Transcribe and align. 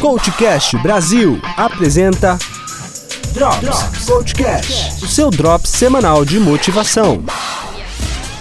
Coachcast 0.00 0.76
Brasil 0.78 1.40
apresenta 1.56 2.38
Drops, 3.34 4.06
Coachcast, 4.06 5.04
o 5.04 5.08
seu 5.08 5.28
drops 5.28 5.70
semanal 5.70 6.24
de 6.24 6.38
motivação. 6.38 7.24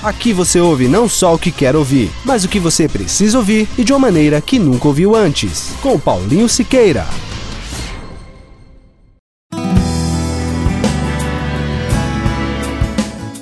Aqui 0.04 0.34
você 0.34 0.60
ouve 0.60 0.88
não 0.88 1.10
só 1.10 1.34
o 1.34 1.40
que 1.40 1.52
quer 1.52 1.76
ouvir, 1.76 2.12
mas 2.24 2.44
o 2.44 2.48
que 2.48 2.60
você 2.60 2.88
precisa 2.88 3.40
ouvir 3.40 3.68
e 3.76 3.84
de 3.84 3.92
uma 3.92 4.00
maneira 4.00 4.40
que 4.40 4.60
nunca 4.60 4.88
ouviu 4.88 5.16
antes. 5.16 5.72
Com 5.82 6.00
Paulinho 6.00 6.48
Siqueira. 6.48 7.08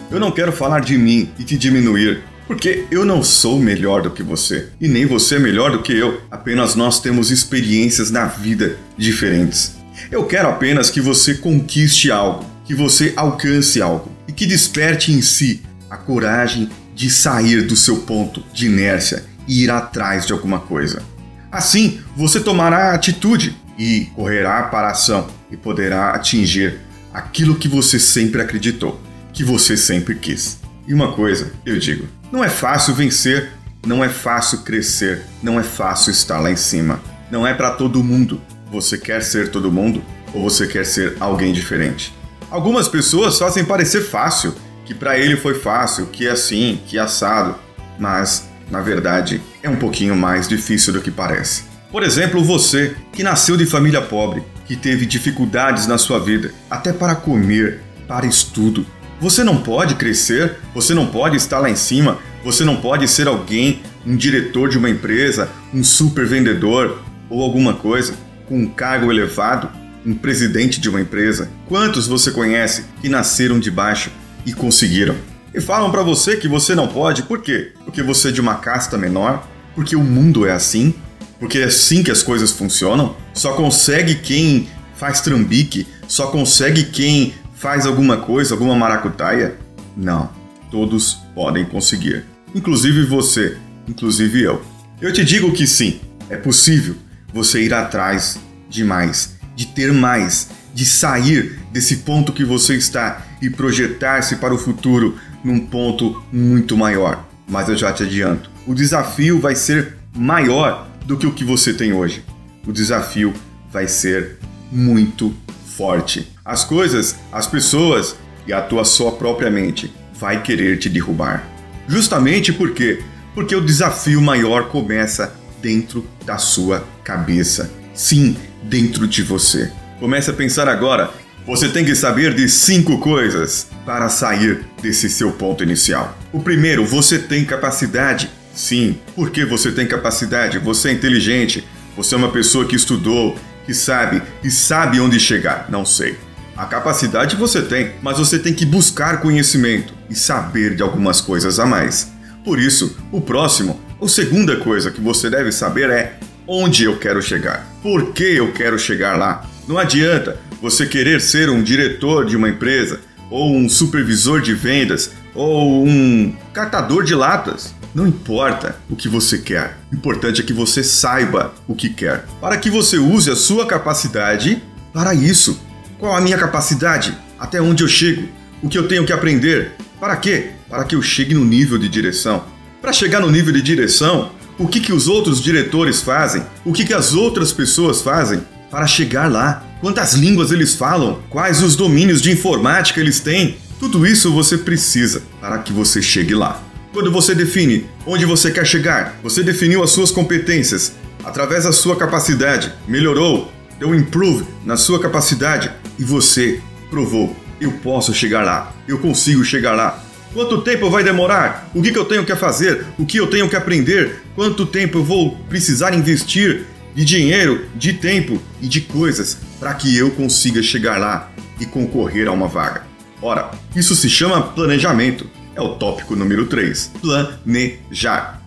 Eu 0.10 0.20
não 0.20 0.32
quero 0.32 0.52
falar 0.52 0.80
de 0.80 0.98
mim 0.98 1.30
e 1.38 1.44
te 1.44 1.58
diminuir, 1.58 2.24
porque 2.50 2.88
eu 2.90 3.06
não 3.06 3.22
sou 3.22 3.60
melhor 3.60 4.02
do 4.02 4.10
que 4.10 4.24
você 4.24 4.70
e 4.82 4.88
nem 4.88 5.06
você 5.06 5.36
é 5.36 5.40
melhor 5.40 5.72
do 5.72 5.84
que 5.84 5.94
eu. 5.94 6.20
Apenas 6.32 6.74
nós 6.74 7.00
temos 7.00 7.30
experiências 7.30 8.10
na 8.10 8.26
vida 8.26 8.76
diferentes. 8.98 9.76
Eu 10.10 10.26
quero 10.26 10.50
apenas 10.50 10.90
que 10.90 11.00
você 11.00 11.36
conquiste 11.36 12.10
algo, 12.10 12.44
que 12.66 12.74
você 12.74 13.14
alcance 13.16 13.80
algo 13.80 14.12
e 14.28 14.32
que 14.32 14.48
desperte 14.48 15.12
em 15.12 15.22
si 15.22 15.62
a 15.92 15.96
coragem 15.96 16.68
de 16.96 17.08
sair 17.12 17.68
do 17.68 17.76
seu 17.76 17.98
ponto 17.98 18.44
de 18.52 18.66
inércia 18.66 19.26
e 19.48 19.66
ir 19.66 19.70
atrás 19.70 20.26
de 20.26 20.34
alguma 20.34 20.60
coisa. 20.60 21.04
Assim, 21.52 22.02
você 22.18 22.40
tomará 22.40 22.96
atitude 22.96 23.56
e 23.78 24.08
correrá 24.16 24.64
para 24.64 24.88
a 24.88 24.92
ação 24.94 25.28
e 25.52 25.56
poderá 25.56 26.16
atingir 26.16 26.80
aquilo 27.14 27.54
que 27.54 27.68
você 27.68 28.00
sempre 28.00 28.42
acreditou 28.42 29.00
que 29.32 29.44
você 29.44 29.78
sempre 29.78 30.16
quis. 30.16 30.58
E 30.88 30.94
uma 30.96 31.14
coisa, 31.14 31.52
eu 31.64 31.78
digo, 31.78 32.08
não 32.32 32.44
é 32.44 32.50
fácil 32.50 32.94
vencer, 32.94 33.52
não 33.86 34.04
é 34.04 34.10
fácil 34.10 34.60
crescer, 34.60 35.24
não 35.42 35.60
é 35.60 35.64
fácil 35.64 36.12
estar 36.12 36.40
lá 36.40 36.52
em 36.52 36.56
cima. 36.56 37.00
Não 37.32 37.46
é 37.46 37.54
para 37.54 37.72
todo 37.72 38.04
mundo. 38.04 38.42
Você 38.72 38.98
quer 38.98 39.24
ser 39.24 39.50
todo 39.50 39.72
mundo 39.72 40.04
ou 40.34 40.44
você 40.44 40.68
quer 40.68 40.86
ser 40.86 41.18
alguém 41.20 41.54
diferente? 41.54 42.14
Algumas 42.52 42.88
pessoas 42.88 43.38
fazem 43.38 43.66
parecer 43.66 44.02
fácil, 44.02 44.54
que 44.86 44.94
para 44.94 45.18
ele 45.18 45.38
foi 45.38 45.56
fácil, 45.56 46.08
que 46.08 46.28
é 46.28 46.32
assim, 46.32 46.80
que 46.86 46.98
é 46.98 47.02
assado, 47.02 47.56
mas 47.98 48.48
na 48.70 48.82
verdade 48.82 49.42
é 49.64 49.70
um 49.70 49.76
pouquinho 49.76 50.16
mais 50.16 50.48
difícil 50.48 50.94
do 50.94 51.02
que 51.02 51.12
parece. 51.12 51.64
Por 51.92 52.04
exemplo, 52.04 52.44
você 52.44 52.96
que 53.12 53.24
nasceu 53.24 53.58
de 53.58 53.66
família 53.66 54.02
pobre, 54.02 54.44
que 54.68 54.76
teve 54.76 55.08
dificuldades 55.08 55.88
na 55.88 55.98
sua 55.98 56.20
vida, 56.20 56.54
até 56.70 56.94
para 56.94 57.16
comer, 57.16 57.82
para 58.08 58.28
estudo, 58.28 58.86
você 59.20 59.44
não 59.44 59.58
pode 59.58 59.96
crescer, 59.96 60.58
você 60.74 60.94
não 60.94 61.08
pode 61.08 61.36
estar 61.36 61.60
lá 61.60 61.70
em 61.70 61.76
cima, 61.76 62.20
você 62.44 62.64
não 62.64 62.78
pode 62.78 63.08
ser 63.08 63.28
alguém, 63.28 63.82
um 64.06 64.16
diretor 64.16 64.70
de 64.70 64.78
uma 64.78 64.90
empresa, 64.90 65.50
um 65.74 65.84
super 65.84 66.26
vendedor 66.26 67.02
ou 67.30 67.44
alguma 67.44 67.74
coisa 67.74 68.14
com 68.48 68.58
um 68.60 68.68
cargo 68.68 69.12
elevado, 69.12 69.70
um 70.06 70.14
presidente 70.16 70.80
de 70.80 70.90
uma 70.90 71.02
empresa. 71.02 71.50
Quantos 71.68 72.08
você 72.08 72.32
conhece 72.32 72.86
que 73.02 73.10
nasceram 73.10 73.60
de 73.60 73.70
baixo 73.70 74.10
e 74.46 74.54
conseguiram? 74.54 75.16
E 75.54 75.60
falam 75.60 75.92
para 75.92 76.02
você 76.02 76.38
que 76.38 76.48
você 76.48 76.74
não 76.74 76.88
pode, 76.88 77.24
por 77.24 77.42
quê? 77.42 77.74
Porque 77.84 78.02
você 78.02 78.30
é 78.30 78.32
de 78.32 78.40
uma 78.40 78.56
casta 78.56 78.98
menor, 78.98 79.48
porque 79.76 79.96
o 79.96 80.04
mundo 80.04 80.46
é 80.46 80.52
assim, 80.52 80.94
porque 81.40 81.60
é 81.60 81.66
assim 81.66 82.04
que 82.04 82.12
as 82.12 82.24
coisas 82.24 82.52
funcionam. 82.52 83.16
Só 83.34 83.54
consegue 83.54 84.16
quem 84.16 84.70
faz 84.96 85.22
trambique, 85.22 85.88
só 86.08 86.28
consegue 86.28 86.84
quem 86.84 87.34
faz 87.60 87.86
alguma 87.86 88.16
coisa, 88.16 88.54
alguma 88.54 88.74
maracutaia? 88.74 89.58
Não, 89.96 90.30
todos 90.72 91.20
podem 91.36 91.66
conseguir. 91.66 92.24
Inclusive 92.56 93.04
você, 93.04 93.58
inclusive 93.88 94.42
eu. 94.42 94.62
Eu 95.02 95.12
te 95.12 95.26
digo 95.26 95.52
que 95.52 95.68
sim, 95.68 96.00
é 96.30 96.38
possível 96.38 96.96
você 97.34 97.62
ir 97.62 97.74
atrás 97.74 98.40
de 98.70 98.84
mais, 98.84 99.36
de 99.58 99.68
ter 99.68 99.92
mais, 99.92 100.50
de 100.74 100.86
sair 100.86 101.60
desse 101.72 101.98
ponto 101.98 102.32
que 102.32 102.46
você 102.46 102.76
está 102.76 103.26
e 103.42 103.50
projetar-se 103.50 104.38
para 104.38 104.54
o 104.54 104.58
futuro 104.58 105.18
num 105.44 105.60
ponto 105.60 106.24
muito 106.32 106.78
maior. 106.78 107.28
Mas 107.48 107.68
eu 107.68 107.76
já 107.76 107.92
te 107.92 108.04
adianto, 108.04 108.50
o 108.66 108.74
desafio 108.74 109.38
vai 109.38 109.56
ser 109.56 109.98
maior 110.16 110.88
do 111.06 111.18
que 111.18 111.28
o 111.28 111.34
que 111.34 111.44
você 111.44 111.74
tem 111.74 111.92
hoje. 111.92 112.24
O 112.66 112.72
desafio 112.72 113.34
vai 113.70 113.88
ser 113.88 114.38
muito 114.72 115.36
forte. 115.76 116.32
As 116.50 116.64
coisas, 116.64 117.16
as 117.32 117.46
pessoas 117.46 118.16
e 118.48 118.52
a 118.52 118.60
tua 118.60 118.84
sua 118.84 119.12
própria 119.12 119.52
mente 119.52 119.94
vai 120.16 120.42
querer 120.42 120.80
te 120.80 120.90
derrubar. 120.90 121.48
Justamente 121.88 122.52
por 122.52 122.74
quê? 122.74 123.04
Porque 123.36 123.56
o 123.56 123.64
desafio 123.64 124.20
maior 124.20 124.68
começa 124.70 125.36
dentro 125.62 126.04
da 126.26 126.40
sua 126.40 126.84
cabeça. 127.04 127.70
Sim, 127.94 128.36
dentro 128.64 129.08
de 129.08 129.22
você. 129.22 129.72
Comece 130.00 130.32
a 130.32 130.34
pensar 130.34 130.68
agora. 130.68 131.12
Você 131.46 131.70
tem 131.70 131.86
que 131.86 131.94
saber 131.94 132.34
de 132.34 132.50
cinco 132.50 132.98
coisas 132.98 133.68
para 133.86 134.10
sair 134.10 134.66
desse 134.82 135.08
seu 135.08 135.32
ponto 135.32 135.62
inicial. 135.62 136.18
O 136.34 136.42
primeiro, 136.42 136.84
você 136.84 137.20
tem 137.20 137.46
capacidade. 137.46 138.28
Sim, 138.56 138.98
porque 139.16 139.46
você 139.46 139.72
tem 139.72 139.86
capacidade, 139.86 140.58
você 140.58 140.90
é 140.90 140.94
inteligente, 140.94 141.64
você 141.96 142.16
é 142.16 142.18
uma 142.18 142.32
pessoa 142.32 142.66
que 142.66 142.76
estudou, 142.76 143.38
que 143.68 143.74
sabe 143.76 144.24
e 144.44 144.50
sabe 144.50 145.00
onde 145.00 145.20
chegar. 145.20 145.68
Não 145.70 145.86
sei. 145.86 146.18
A 146.60 146.66
capacidade 146.66 147.38
você 147.38 147.62
tem, 147.62 147.94
mas 148.02 148.18
você 148.18 148.38
tem 148.38 148.54
que 148.54 148.66
buscar 148.66 149.22
conhecimento 149.22 149.94
e 150.10 150.14
saber 150.14 150.76
de 150.76 150.84
algumas 150.84 151.22
coisas 151.22 151.58
a 151.58 151.66
mais. 151.66 152.12
Por 152.44 152.60
isso, 152.60 152.98
o 153.14 153.22
próximo, 153.22 153.80
a 154.02 154.06
segunda 154.10 154.58
coisa 154.58 154.92
que 154.92 155.00
você 155.00 155.30
deve 155.30 155.54
saber 155.54 155.90
é 155.90 156.20
onde 156.46 156.84
eu 156.84 157.00
quero 157.00 157.22
chegar. 157.22 157.66
Por 157.82 158.12
que 158.12 158.26
eu 158.26 158.52
quero 158.52 158.78
chegar 158.78 159.18
lá? 159.18 159.50
Não 159.70 159.78
adianta 159.78 160.38
você 160.62 160.86
querer 160.86 161.22
ser 161.22 161.50
um 161.50 161.64
diretor 161.64 162.26
de 162.26 162.36
uma 162.36 162.50
empresa, 162.50 163.00
ou 163.32 163.56
um 163.56 163.70
supervisor 163.70 164.42
de 164.42 164.54
vendas, 164.54 165.12
ou 165.34 165.88
um 165.88 166.36
catador 166.52 167.06
de 167.06 167.16
latas. 167.16 167.74
Não 167.96 168.06
importa 168.06 168.76
o 168.90 168.98
que 168.98 169.08
você 169.08 169.38
quer, 169.38 169.78
o 169.90 169.96
importante 169.96 170.42
é 170.42 170.44
que 170.44 170.52
você 170.52 170.84
saiba 170.84 171.54
o 171.70 171.74
que 171.74 171.88
quer, 171.88 172.26
para 172.42 172.58
que 172.58 172.70
você 172.70 172.98
use 172.98 173.32
a 173.32 173.36
sua 173.38 173.66
capacidade 173.66 174.62
para 174.92 175.14
isso. 175.14 175.69
Qual 176.00 176.16
a 176.16 176.22
minha 176.22 176.38
capacidade? 176.38 177.14
Até 177.38 177.62
onde 177.62 177.84
eu 177.84 177.88
chego? 177.90 178.30
O 178.64 178.70
que 178.70 178.78
eu 178.78 178.88
tenho 178.88 179.06
que 179.06 179.12
aprender? 179.12 179.74
Para 180.00 180.16
quê? 180.16 180.52
Para 180.70 180.86
que 180.86 180.96
eu 180.96 181.02
chegue 181.02 181.34
no 181.34 181.44
nível 181.44 181.78
de 181.78 181.90
direção. 181.90 182.46
Para 182.82 182.94
chegar 182.94 183.20
no 183.20 183.30
nível 183.30 183.52
de 183.52 183.62
direção, 183.62 184.32
o 184.58 184.66
que, 184.66 184.80
que 184.80 184.94
os 184.94 185.10
outros 185.10 185.44
diretores 185.44 186.02
fazem? 186.02 186.42
O 186.64 186.72
que, 186.72 186.86
que 186.86 186.94
as 186.94 187.14
outras 187.14 187.52
pessoas 187.52 188.02
fazem 188.02 188.42
para 188.72 188.88
chegar 188.88 189.30
lá? 189.30 189.62
Quantas 189.82 190.14
línguas 190.14 190.54
eles 190.54 190.74
falam? 190.74 191.22
Quais 191.30 191.62
os 191.62 191.76
domínios 191.76 192.22
de 192.22 192.32
informática 192.32 193.02
eles 193.02 193.20
têm? 193.20 193.58
Tudo 193.78 194.08
isso 194.08 194.32
você 194.32 194.58
precisa 194.58 195.24
para 195.42 195.58
que 195.58 195.74
você 195.74 196.02
chegue 196.02 196.34
lá. 196.34 196.64
Quando 196.94 197.12
você 197.12 197.36
define 197.36 197.86
onde 198.08 198.26
você 198.26 198.52
quer 198.52 198.66
chegar, 198.66 199.20
você 199.22 199.44
definiu 199.44 199.84
as 199.84 199.92
suas 199.92 200.12
competências 200.12 200.94
através 201.26 201.66
da 201.66 201.74
sua 201.74 201.98
capacidade, 201.98 202.72
melhorou, 202.88 203.52
deu 203.78 203.94
improve 203.94 204.46
na 204.66 204.78
sua 204.78 204.98
capacidade 204.98 205.70
e 206.00 206.04
você 206.04 206.62
provou: 206.90 207.36
eu 207.60 207.74
posso 207.74 208.14
chegar 208.14 208.44
lá, 208.44 208.74
eu 208.88 208.98
consigo 208.98 209.44
chegar 209.44 209.74
lá. 209.74 210.04
Quanto 210.34 210.62
tempo 210.62 210.90
vai 210.90 211.04
demorar? 211.04 211.70
O 211.74 211.82
que, 211.82 211.90
eu 211.90 212.06
tenho 212.06 212.26
que 212.26 212.36
fazer? 212.36 212.86
O 212.98 213.06
que 213.06 213.18
eu 213.18 213.28
tenho 213.28 213.50
que 213.50 213.56
aprender? 213.56 214.22
Quanto 214.36 214.66
tempo 214.66 215.00
eu 215.00 215.04
vou 215.04 215.36
precisar 215.50 215.94
investir 215.94 216.66
de 216.94 217.04
dinheiro, 217.04 217.66
de 217.76 217.94
tempo 217.94 218.40
e 218.62 218.68
de 218.68 218.82
coisas 218.82 219.40
para 219.60 219.74
que 219.74 219.98
eu 219.98 220.12
consiga 220.12 220.62
chegar 220.62 221.00
lá 221.00 221.32
e 221.60 221.66
concorrer 221.66 222.28
a 222.28 222.32
uma 222.32 222.48
vaga? 222.48 222.84
Ora, 223.22 223.52
isso 223.76 223.96
se 223.96 224.08
chama 224.10 224.42
planejamento 224.42 225.28
é 225.56 225.62
o 225.62 225.76
tópico 225.76 226.16
número 226.16 226.46
3. 226.46 226.92
Planejar. 227.02 228.42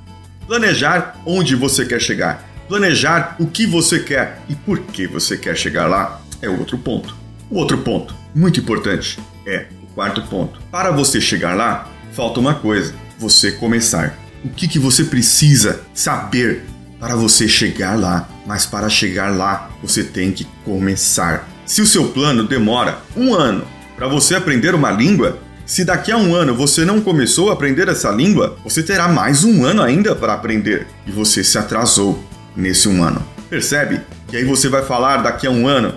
Planejar 0.46 1.20
onde 1.26 1.54
você 1.56 1.84
quer 1.84 2.00
chegar. 2.00 2.48
Planejar 2.68 3.36
o 3.38 3.46
que 3.46 3.66
você 3.66 3.98
quer 3.98 4.40
e 4.48 4.54
por 4.54 4.78
que 4.78 5.06
você 5.06 5.36
quer 5.36 5.56
chegar 5.56 5.86
lá 5.88 6.22
é 6.40 6.48
outro 6.48 6.78
ponto. 6.78 7.21
O 7.52 7.58
outro 7.58 7.76
ponto, 7.76 8.14
muito 8.34 8.60
importante, 8.60 9.18
é 9.46 9.66
o 9.82 9.86
quarto 9.94 10.22
ponto. 10.22 10.58
Para 10.70 10.90
você 10.90 11.20
chegar 11.20 11.54
lá, 11.54 11.86
falta 12.14 12.40
uma 12.40 12.54
coisa: 12.54 12.94
você 13.18 13.52
começar. 13.52 14.18
O 14.42 14.48
que, 14.48 14.66
que 14.66 14.78
você 14.78 15.04
precisa 15.04 15.82
saber 15.92 16.64
para 16.98 17.14
você 17.14 17.46
chegar 17.46 17.94
lá? 17.94 18.26
Mas 18.46 18.64
para 18.64 18.88
chegar 18.88 19.36
lá, 19.36 19.70
você 19.82 20.02
tem 20.02 20.32
que 20.32 20.46
começar. 20.64 21.46
Se 21.66 21.82
o 21.82 21.86
seu 21.86 22.08
plano 22.08 22.48
demora 22.48 23.00
um 23.14 23.34
ano 23.34 23.66
para 23.96 24.08
você 24.08 24.34
aprender 24.34 24.74
uma 24.74 24.90
língua, 24.90 25.38
se 25.66 25.84
daqui 25.84 26.10
a 26.10 26.16
um 26.16 26.34
ano 26.34 26.54
você 26.54 26.86
não 26.86 27.02
começou 27.02 27.50
a 27.50 27.52
aprender 27.52 27.86
essa 27.86 28.10
língua, 28.10 28.56
você 28.64 28.82
terá 28.82 29.08
mais 29.08 29.44
um 29.44 29.62
ano 29.62 29.82
ainda 29.82 30.16
para 30.16 30.32
aprender 30.32 30.86
e 31.06 31.10
você 31.10 31.44
se 31.44 31.58
atrasou 31.58 32.24
nesse 32.56 32.88
um 32.88 33.04
ano. 33.04 33.22
Percebe? 33.50 34.00
Que 34.28 34.38
aí 34.38 34.44
você 34.44 34.70
vai 34.70 34.82
falar 34.82 35.18
daqui 35.18 35.46
a 35.46 35.50
um 35.50 35.68
ano: 35.68 35.92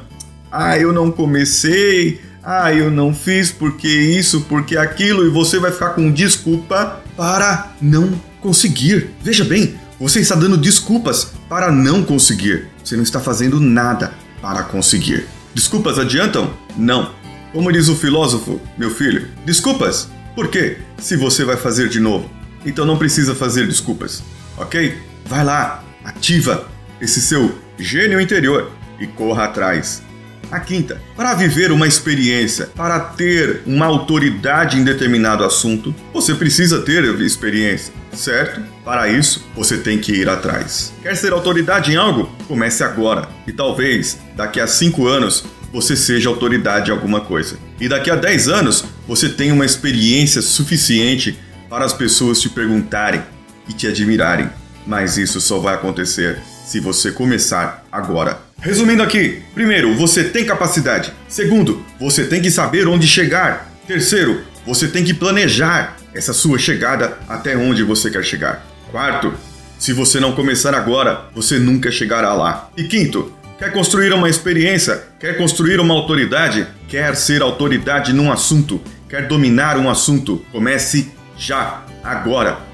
Ah, 0.51 0.77
eu 0.77 0.93
não 0.93 1.11
comecei, 1.11 2.21
ah, 2.43 2.71
eu 2.73 2.91
não 2.91 3.13
fiz 3.13 3.51
porque 3.51 3.87
isso, 3.87 4.41
porque 4.41 4.77
aquilo, 4.77 5.25
e 5.25 5.29
você 5.29 5.59
vai 5.59 5.71
ficar 5.71 5.89
com 5.89 6.11
desculpa 6.11 7.01
para 7.17 7.71
não 7.81 8.13
conseguir. 8.41 9.09
Veja 9.23 9.43
bem, 9.43 9.75
você 9.99 10.19
está 10.19 10.35
dando 10.35 10.57
desculpas 10.57 11.31
para 11.49 11.71
não 11.71 12.03
conseguir. 12.03 12.67
Você 12.83 12.95
não 12.95 13.03
está 13.03 13.19
fazendo 13.19 13.59
nada 13.59 14.13
para 14.41 14.63
conseguir. 14.63 15.25
Desculpas 15.53 15.97
adiantam? 15.97 16.53
Não. 16.77 17.13
Como 17.51 17.71
diz 17.71 17.87
o 17.87 17.95
filósofo, 17.95 18.61
meu 18.77 18.91
filho, 18.91 19.27
desculpas. 19.45 20.09
Por 20.35 20.49
quê? 20.49 20.77
Se 20.99 21.15
você 21.15 21.45
vai 21.45 21.55
fazer 21.55 21.87
de 21.89 21.99
novo. 21.99 22.29
Então 22.65 22.85
não 22.85 22.97
precisa 22.97 23.33
fazer 23.33 23.65
desculpas, 23.67 24.21
ok? 24.57 24.97
Vai 25.25 25.43
lá, 25.43 25.83
ativa 26.03 26.67
esse 26.99 27.21
seu 27.21 27.57
gênio 27.79 28.19
interior 28.19 28.71
e 28.99 29.07
corra 29.07 29.45
atrás. 29.45 30.03
A 30.51 30.59
quinta, 30.59 31.01
para 31.15 31.33
viver 31.33 31.71
uma 31.71 31.87
experiência, 31.87 32.69
para 32.75 32.99
ter 32.99 33.61
uma 33.65 33.85
autoridade 33.85 34.77
em 34.77 34.83
determinado 34.83 35.43
assunto, 35.43 35.93
você 36.13 36.33
precisa 36.35 36.81
ter 36.81 37.03
experiência, 37.21 37.93
certo? 38.13 38.61
Para 38.83 39.07
isso, 39.07 39.45
você 39.55 39.77
tem 39.77 39.97
que 39.97 40.13
ir 40.13 40.29
atrás. 40.29 40.93
Quer 41.01 41.15
ser 41.15 41.33
autoridade 41.33 41.91
em 41.91 41.95
algo? 41.95 42.29
Comece 42.47 42.83
agora. 42.83 43.27
E 43.47 43.51
talvez, 43.51 44.19
daqui 44.35 44.59
a 44.59 44.67
cinco 44.67 45.07
anos, 45.07 45.43
você 45.73 45.95
seja 45.95 46.29
autoridade 46.29 46.89
em 46.89 46.93
alguma 46.93 47.19
coisa. 47.19 47.57
E 47.79 47.89
daqui 47.89 48.09
a 48.09 48.15
10 48.15 48.47
anos, 48.47 48.85
você 49.05 49.27
tenha 49.27 49.53
uma 49.53 49.65
experiência 49.65 50.41
suficiente 50.41 51.37
para 51.69 51.83
as 51.83 51.91
pessoas 51.91 52.39
te 52.39 52.47
perguntarem 52.47 53.21
e 53.67 53.73
te 53.73 53.85
admirarem. 53.85 54.49
Mas 54.87 55.17
isso 55.17 55.41
só 55.41 55.59
vai 55.59 55.75
acontecer 55.75 56.39
se 56.65 56.79
você 56.79 57.11
começar 57.11 57.85
agora. 57.91 58.39
Resumindo 58.65 59.03
aqui: 59.03 59.43
primeiro, 59.53 59.93
você 59.93 60.23
tem 60.23 60.43
capacidade. 60.43 61.13
Segundo, 61.27 61.85
você 61.99 62.25
tem 62.25 62.41
que 62.41 62.49
saber 62.49 62.87
onde 62.87 63.05
chegar. 63.05 63.71
Terceiro, 63.85 64.41
você 64.65 64.87
tem 64.87 65.03
que 65.03 65.13
planejar 65.13 65.95
essa 66.15 66.33
sua 66.33 66.57
chegada 66.57 67.19
até 67.29 67.55
onde 67.55 67.83
você 67.83 68.09
quer 68.09 68.23
chegar. 68.23 68.65
Quarto, 68.89 69.31
se 69.77 69.93
você 69.93 70.19
não 70.19 70.31
começar 70.31 70.73
agora, 70.73 71.25
você 71.35 71.59
nunca 71.59 71.91
chegará 71.91 72.33
lá. 72.33 72.71
E 72.75 72.85
quinto, 72.85 73.31
quer 73.59 73.71
construir 73.71 74.11
uma 74.13 74.27
experiência, 74.27 75.03
quer 75.19 75.37
construir 75.37 75.79
uma 75.79 75.93
autoridade, 75.93 76.65
quer 76.87 77.15
ser 77.15 77.43
autoridade 77.43 78.13
num 78.13 78.31
assunto, 78.31 78.81
quer 79.07 79.27
dominar 79.27 79.77
um 79.77 79.87
assunto, 79.87 80.43
comece 80.51 81.11
já, 81.37 81.85
agora. 82.03 82.64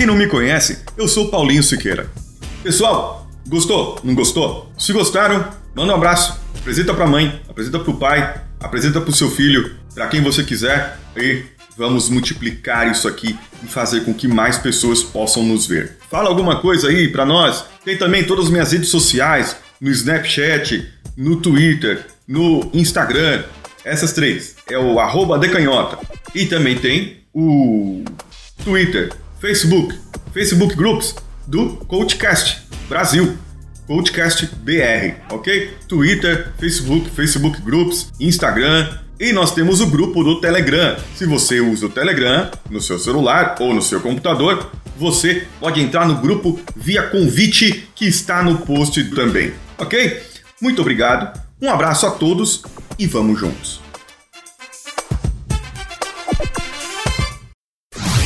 Quem 0.00 0.06
não 0.06 0.16
me 0.16 0.26
conhece, 0.26 0.78
eu 0.96 1.06
sou 1.06 1.28
Paulinho 1.28 1.62
Siqueira. 1.62 2.10
Pessoal, 2.62 3.28
gostou? 3.46 4.00
Não 4.02 4.14
gostou? 4.14 4.72
Se 4.78 4.94
gostaram, 4.94 5.46
manda 5.74 5.92
um 5.92 5.94
abraço, 5.94 6.40
apresenta 6.58 6.94
para 6.94 7.04
a 7.04 7.06
mãe, 7.06 7.38
apresenta 7.46 7.78
para 7.78 7.90
o 7.90 7.98
pai, 7.98 8.40
apresenta 8.58 8.98
para 8.98 9.10
o 9.10 9.14
seu 9.14 9.30
filho, 9.30 9.76
para 9.94 10.08
quem 10.08 10.22
você 10.22 10.42
quiser 10.42 10.98
e 11.14 11.42
vamos 11.76 12.08
multiplicar 12.08 12.90
isso 12.90 13.06
aqui 13.06 13.38
e 13.62 13.66
fazer 13.66 14.00
com 14.06 14.14
que 14.14 14.26
mais 14.26 14.56
pessoas 14.56 15.02
possam 15.02 15.42
nos 15.42 15.66
ver. 15.66 15.98
Fala 16.10 16.30
alguma 16.30 16.62
coisa 16.62 16.88
aí 16.88 17.08
para 17.08 17.26
nós. 17.26 17.66
Tem 17.84 17.98
também 17.98 18.24
todas 18.24 18.46
as 18.46 18.50
minhas 18.50 18.72
redes 18.72 18.88
sociais, 18.88 19.54
no 19.78 19.90
Snapchat, 19.90 20.94
no 21.14 21.36
Twitter, 21.42 22.06
no 22.26 22.70
Instagram. 22.72 23.42
Essas 23.84 24.14
três. 24.14 24.56
É 24.66 24.78
o 24.78 24.98
arroba 24.98 25.38
decanhota. 25.38 25.98
E 26.34 26.46
também 26.46 26.78
tem 26.78 27.18
o 27.34 28.02
Twitter, 28.64 29.12
Facebook, 29.40 29.98
Facebook 30.34 30.76
Groups 30.76 31.14
do 31.46 31.76
Coachcast 31.86 32.62
Brasil. 32.88 33.38
Coachcast 33.86 34.46
BR, 34.56 35.16
ok? 35.30 35.74
Twitter, 35.88 36.52
Facebook, 36.58 37.10
Facebook 37.10 37.60
Groups, 37.62 38.12
Instagram 38.20 38.98
e 39.18 39.32
nós 39.32 39.52
temos 39.52 39.80
o 39.80 39.86
grupo 39.86 40.22
do 40.22 40.40
Telegram. 40.40 40.96
Se 41.16 41.26
você 41.26 41.58
usa 41.58 41.86
o 41.86 41.88
Telegram 41.88 42.50
no 42.68 42.80
seu 42.80 42.98
celular 42.98 43.56
ou 43.58 43.74
no 43.74 43.82
seu 43.82 44.00
computador, 44.00 44.70
você 44.96 45.46
pode 45.58 45.80
entrar 45.80 46.06
no 46.06 46.20
grupo 46.20 46.60
via 46.76 47.08
convite 47.08 47.88
que 47.94 48.06
está 48.06 48.42
no 48.42 48.58
post 48.58 49.02
também, 49.14 49.54
ok? 49.78 50.22
Muito 50.60 50.82
obrigado, 50.82 51.40
um 51.60 51.70
abraço 51.70 52.06
a 52.06 52.10
todos 52.10 52.62
e 52.98 53.06
vamos 53.06 53.40
juntos. 53.40 53.80